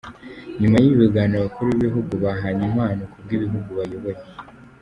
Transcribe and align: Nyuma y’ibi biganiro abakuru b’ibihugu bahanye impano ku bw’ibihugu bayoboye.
Nyuma 0.59 0.77
y’ibi 0.79 1.01
biganiro 1.03 1.39
abakuru 1.39 1.67
b’ibihugu 1.69 2.11
bahanye 2.23 2.63
impano 2.69 3.01
ku 3.11 3.17
bw’ibihugu 3.23 3.69
bayoboye. 3.77 4.21